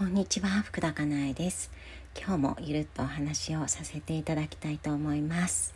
[0.00, 1.70] こんにちは福田かなえです。
[2.18, 5.74] 今日もゆるっとお話をさせていただきたいと思います、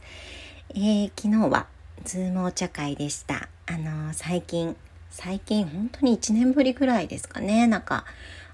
[0.70, 1.66] えー、昨日は
[2.04, 3.50] ズームお茶会でした。
[3.66, 4.76] あのー、最近
[5.10, 7.66] 最近本当に1年ぶりぐらいですかね。
[7.66, 8.06] なんか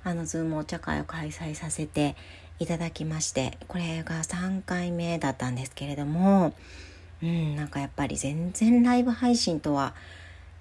[0.03, 2.17] あのズームお茶会を開催させて
[2.59, 6.53] いただきましてこれが3回目だったんですけれども
[7.23, 9.95] うんなんかやっぱり全然ライブ配信とは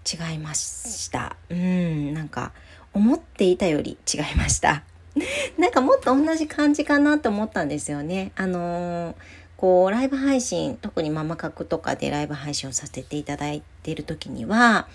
[0.06, 1.36] 違いました。
[1.50, 2.52] うんなんか
[2.94, 4.84] 思っていたより違いました。
[5.58, 8.32] なんかもっと同じ感じかなと思ったんですよね。
[8.36, 9.16] あのー、
[9.58, 14.88] こう、ライブ配信、特にママ角とかでライブ配信をさせていただいている時には、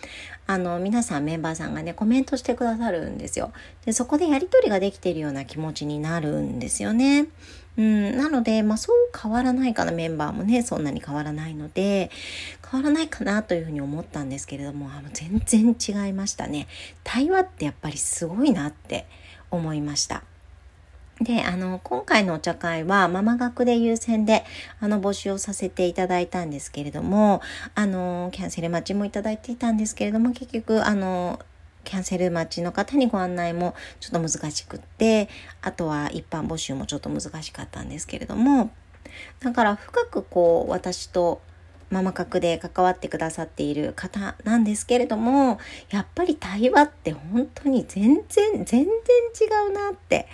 [0.47, 3.53] あの、皆さんメンバーさんがね、コメントしてくださるんですよ。
[3.85, 7.27] で、そこでやりとりができているような気持ちになるんですよね。
[7.77, 12.11] うん、なので、まあそう変わらないかな、メンバーもね、そんなに変わらないので、
[12.71, 16.69] 変わらないかなというふうに思ったんですけれども、あの全然違いましたね。
[17.03, 19.07] 対話ってやっぱりすごいなって
[19.55, 20.23] 思いました。
[21.21, 24.45] で、あの、今回のお茶会はママ学で優先で、
[24.81, 27.41] あの、募集をさせていただいたんですけれども、
[27.75, 31.39] あの、キャンセル待ちもいただいていたんですけれども、結局、あの、
[31.85, 35.29] キャンセル待ちの方にご案内もちょっと難しくって、
[35.63, 38.71] あとは一般募集もちょっと難しかったんですけれども、
[39.41, 41.41] だから深くこう、私と
[41.95, 50.27] ママ角で関わってくださっている方なんですけれども、やっぱり対話って本当に全然、全然違うなって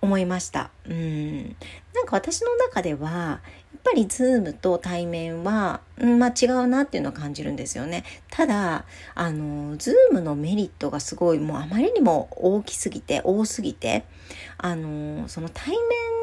[0.00, 0.70] 思いました。
[0.88, 1.54] うん。
[1.94, 3.40] なんか私の中では、や
[3.76, 8.04] っぱりズームと対面は、うん、まあ違うなっていうのを感じるんですよね。
[8.30, 14.04] ただ、あの、ズームのメリットがすごいもうあまりにも大きすぎて、多すぎて、
[14.56, 16.21] あの、その対面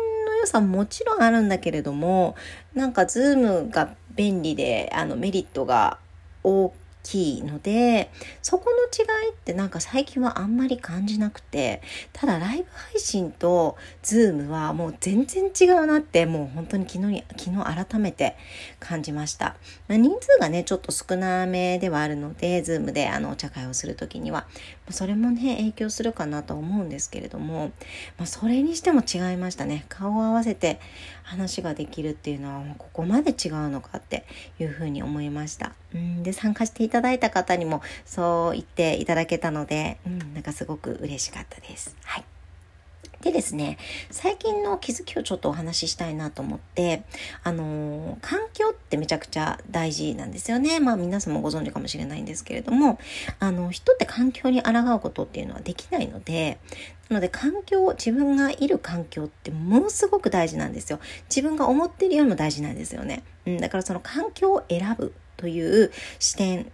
[0.50, 2.36] さももちろんあるんだけれども、
[2.73, 6.00] なんかズームが便利で、あのメリットが
[6.44, 8.11] 大きいので、
[8.42, 11.81] そこの違いってなんか最近はあんまり感じなくて、
[12.14, 18.36] ただライブ配信とズームはもう全然違うなってもう本当に昨日に、昨日改めて
[18.80, 19.55] 感じました。
[19.87, 24.48] まあ、人数がね、ちょっと少なめではあるので、ズームであのお茶会をするときには、
[24.94, 27.72] それもね、影響するかなと思うんですけれども、
[28.17, 29.86] まあ、それにしても違いましたね。
[29.89, 30.80] 顔を合わせて
[31.23, 34.26] 話ができるっていうのはもう、ここまで違うのかって
[34.60, 35.73] いうふうに思いました。
[35.94, 41.95] うんで、参加していただいた方にもそう言っていただけたので、うん、なんかすごく嬉しかったです。
[42.04, 42.23] はい。
[43.21, 43.77] でですね、
[44.09, 47.03] 最近の気づきをちょっとお話ししたいなと思って、
[47.43, 50.80] あのー、環境ってめちゃくちゃ大事なんですよね。
[50.80, 52.97] まあ皆さんもご存知かもしれないんですけれども、
[53.39, 56.59] あの、人って環境に抗うことっていうのはできないので、
[57.09, 60.99] なので環境、自分がいる環境ってものすごく大事なんですよ。
[61.27, 63.23] 自分が思ってるよりも大事なんですよね。
[63.45, 66.71] うん、だからその環境を選ぶという視点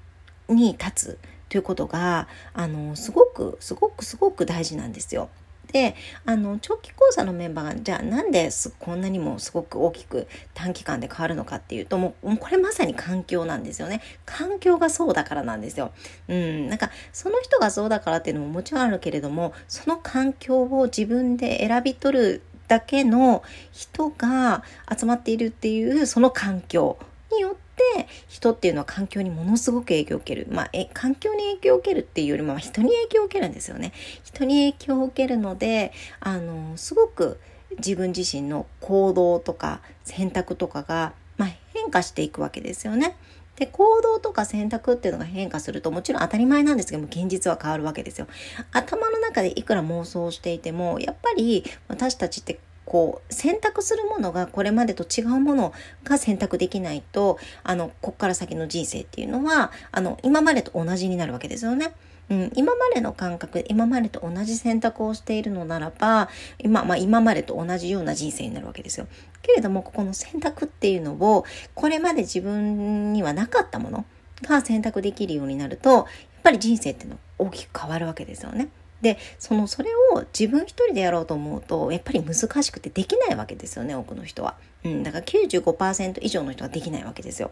[0.48, 1.20] に立つ
[1.50, 5.30] ということが、あの、すごく、すごく、すごく大事なんですよ。
[5.76, 5.94] で
[6.26, 8.50] あの長期講座のメンバーがじゃあなんで
[8.80, 15.92] こんなにもすごく大きく短期間で変わるのかっていうともうこれまさに環境なんですよね環境がそうだからなんですよ。
[16.30, 23.44] うんなんかその人がそうだからっていうのももちろんあるけれどもその環境を自分で選び取るだけの
[23.74, 24.64] 人が
[24.98, 26.98] 集まっているっていうその環境
[27.34, 30.48] によってって人っていうのは環境にものすごく影響を受ける。
[30.50, 33.92] まあ、え、環境に影響を受けるっていうよりも人に影響を受けるんですよね。
[34.24, 35.92] 人に影響を受けるので、
[36.22, 37.40] あの、すごく
[37.78, 43.18] 自分自身の行動とか選択とかが、まあ、変化していくわけですよね。
[43.58, 48.28] で、行動とか選択っていうのが変化するともちろん当たり前なんですけども、現実は変わるわけですよ。
[48.72, 52.60] 頭の中でいくら妄想していても、やっぱり私たちって
[52.96, 55.74] こう選択するものがこれまでと違うもの
[56.06, 61.92] が選択できないとあのこっから先の人生っていうのはあの今までと同じになるわけですよね。
[62.30, 69.08] うん、今までの感覚今までと同じ選択をしているのならば今,、まあ、今までと同じような人生になるわけですよ。
[69.42, 74.06] けれどもここの選択っていうのをこれまで自分にはなかったもの
[74.44, 76.06] が選択できるようになるとやっ
[76.44, 78.70] ぱり人生っていうのは大きく変わるわけですよね。
[79.02, 84.56] でそのそれを自分一人でやろうと思うとやっぱり難しくてできないわけですよね多くの人は。
[84.86, 87.52] うん、だから95%以上の人はできないわけですよ。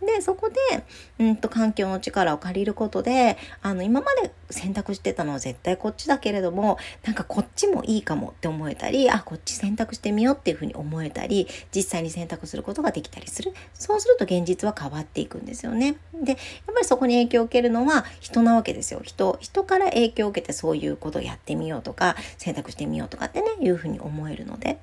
[0.00, 0.56] で、そこで、
[1.18, 13.52] うんと環境の力を借りることで、あの、今まで選択してたのは絶対こっちだけれども、なんかこっちもいいかもって思えたり、あ、こっち選択してみようっていうふうに思えたり、実際に選択することができたりする。
[13.74, 15.96] そうすると現実は変わっていくんですよね。
[16.14, 19.00] で、やっぱりそこに影響を受けるのは人なわけですよ。
[19.02, 24.78] 人、人から影響を受けてそうういうことやってみようとか、選択してみようとかってね、いうふうに思えるので。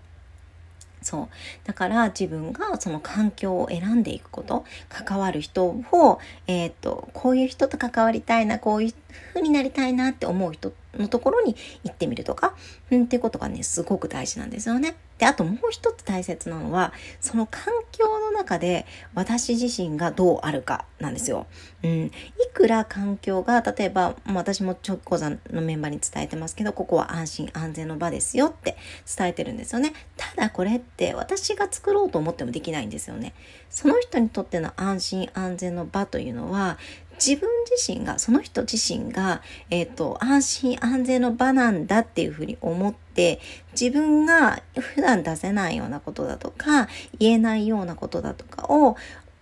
[1.06, 1.28] そう。
[1.66, 8.94] だから自分がその環境を選んでいくこと、関わる人を、え、ー、と、こういう人と関わりたいな、こういう
[9.30, 12.56] 風になりたいなって思う人のところに行ってみるとか、
[12.90, 14.96] うん、っていうことがね、すごく大事なんですよね。
[15.20, 21.48] で、あともう一つ大切なのは、その環境中で私自身がどうあるかなんですよ。
[21.84, 22.06] うん。
[22.06, 22.12] い
[22.54, 28.78] くら環境が、例えば、私も直講座のメンバーに伝えてますけど、ここは安心安全の場ですよって
[29.18, 29.94] 伝えてるんですよね。
[30.18, 33.34] ただこれって私が作ろうと思ってもできないんですよね。
[33.70, 36.78] その人にとっての安心安全の場というのは、
[37.24, 43.40] 自分自身が、その人自身が、えっ、ー、と、安心安全の場なんだっていうふうに思って、
[43.80, 46.88] 自分が普段出せないようなことだとか、
[47.20, 48.96] 言えないようなことだとかを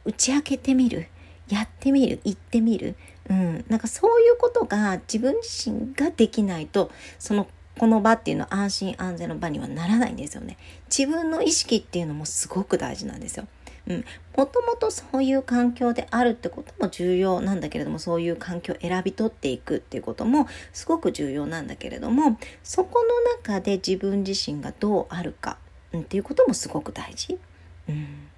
[0.06, 1.08] 打ち明けてみる。
[1.50, 2.20] やってみる。
[2.24, 2.96] 言ってみる。
[3.30, 3.66] うん。
[3.68, 7.48] なんかそういうことが自分自身ができないと、その
[7.78, 10.58] この場っていうのは安心安全の場にはならないんですよね。
[10.96, 13.48] 自分の意識っていうのもすごく大事なんですよ。
[13.88, 14.06] うん、
[14.38, 25.57] もともとそういう環境であるってことも重要なんだけれどもそういう環境を選び取っていくっていうこともすごく重要なんだけれどもそこの中で自分自身がどうあるか、
[25.91, 27.38] うん、っていうこともすごく大事。
[27.89, 28.30] うん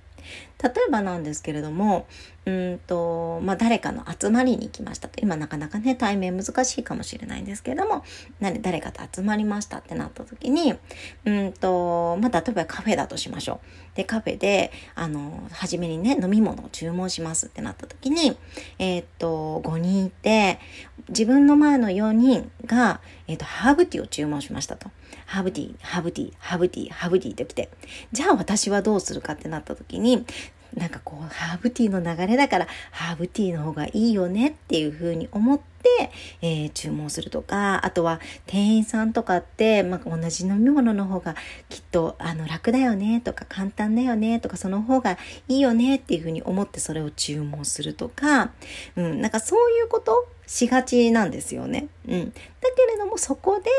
[0.62, 2.08] 例えばなんですけれども、
[2.46, 5.20] うんと、まあ、誰かの集まりに行きましたと。
[5.22, 8.04] 今なかなかね、対面難しいかもしれないんですけれども、
[8.40, 10.76] 誰かと集まりましたってなった時に、
[11.26, 13.60] うんと、まあ、例えばカフェだとしましょ
[13.94, 13.98] う。
[13.98, 18.38] で、カフェで、あの、初めにね、飲み物を注文しますってなった時に、
[18.78, 20.60] えー、と、5人いて、
[21.10, 24.92] 自分の前の4人が、えー、と、ハーブティーを注文しましたと。
[25.26, 27.70] ハーブティー、ハーブティー、ハーブティー、ハーブティーって来て、
[28.12, 30.26] じゃあ私はどうするかってなった時に、
[30.74, 35.66] なんかこう、ハーブティーの流れだから、ハーブティーの方がいいよねっていうふうに思って、
[36.42, 41.36] えー、注文するとか、あとは店員さんとかって、まあ、同じ飲み物の方が
[41.70, 45.18] きっとあの楽だよねとか簡単だよねとかその方が
[45.48, 48.52] いいよねっていうふうに思ってそれを注文するとか、
[48.96, 51.88] うん、なんかそういうことしがちなんですよね。
[52.08, 52.32] うん。
[52.32, 52.32] だ
[52.76, 53.70] けれどもそこで、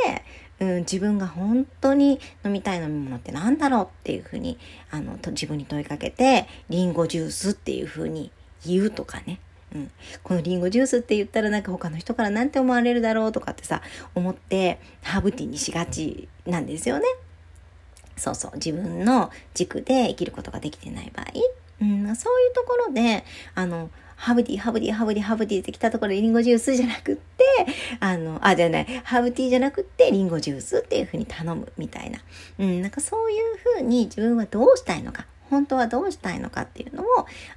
[0.60, 4.58] うん、自分が本当に飲みたい飲み物って何だろうっていうふうに
[4.90, 8.30] あの自分に問いかけてリンゴジュースっていうふうに
[8.64, 9.38] 言うとかね、
[9.74, 9.90] うん、
[10.22, 13.82] このリンゴジュースって言ったらなんか他の人から何て思われるだろうとかってさ
[14.14, 17.04] 思ってハーブティーにしがちなんですよね。
[18.16, 18.52] そうそう。
[18.54, 21.26] 自分の軸で生きることができてない場合、
[21.82, 23.24] うん、そういうところで
[23.54, 27.44] あのハブティー、ハブティー、ハブティー、ハブティーって来たところでリンゴジュースじゃなくって、
[28.10, 32.20] あの、あ、じゃない、ハブティーじゃなくってリンゴジュースっていう風に頼むみたいな。
[32.58, 35.26] うん、なんかそういう風に自分はどうしたいのか。
[35.50, 37.06] 本当はどうしたいのかっていうのを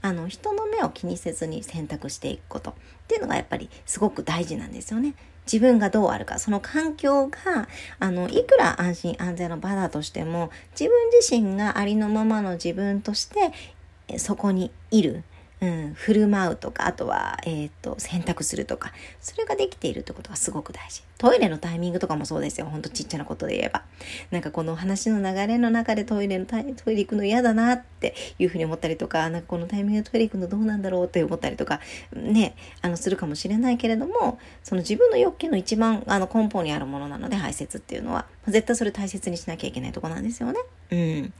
[0.01, 2.74] あの人の目を気にせずに選択していくことっ
[3.07, 5.16] ていうのがやっぱりすごく大事なんですよね。
[5.51, 7.68] 自分がどうあるかその環境が
[8.00, 15.24] あのいくら安心安全の場だとしても自分自身がありのままの自分としてそこにいる
[15.61, 21.03] うん、振る舞うとか、あとは、えっ、ー、と、選択するとか、それができているってことがすごく大事。
[21.17, 22.67] トイレのタイミングとかもそうですよ。
[22.67, 23.83] ほんとちっちゃなことで言えば。
[24.31, 31.81] なんかこの話の流れの中でトイレのタイトイレ行くの嫌だなっていうふうに思ったりとか、なんかこのタイミングでトイレ行くのどうなんだろうって思ったりとか、
[32.13, 40.59] ね、あの、するかもしれないけれども、その自分の欲求の一番あの根本にあるものなので、排泄っていうのは、絶対それ大切にしなきゃいけないとこなんですよね。
[40.91, 41.33] うん。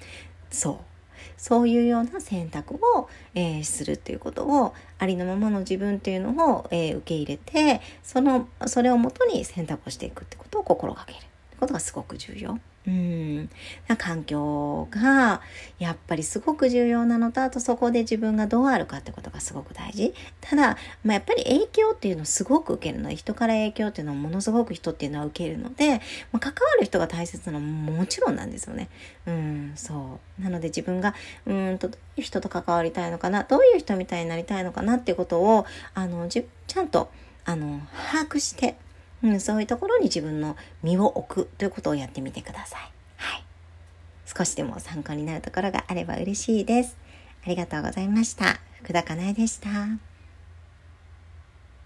[0.51, 0.89] そう。
[1.40, 11.28] そういうような選択を、えー、するっていうことをありのままの自分っていうのを、えー、受け入れてそのそれをもとに選択をしていくってことを心がけるって
[11.58, 12.60] ことがすごく重要。
[12.90, 13.50] うん、
[13.98, 15.42] 環境が
[15.78, 20.14] やっぱりすごく重要なのとあとそこで自分がどうあるかってことがすごく大事。
[20.42, 28.90] ただ、まあ、やっぱり影響っていうのをすごく受けるので人から影響っていうのをものすごく人っていうのは受けるので、まあ、関わる人が大切なのももちろんなんですよね。
[29.28, 30.42] うん、そう。
[30.42, 31.14] なので自分が
[31.46, 37.12] うんとどういう人と関わりたいのかなどういう人みたいになりたいのかなっていうことをあのちゃんと
[37.46, 37.81] あの
[38.12, 38.76] 把握して
[39.23, 42.81] うん、そういうところに自分の身を置くということをやってみてください。
[43.18, 43.44] はい。
[44.26, 46.95] 少しでも参考になるところがあれば嬉しいです。
[47.45, 48.59] ありがとうございました。
[48.81, 50.08] 福田かなえでした。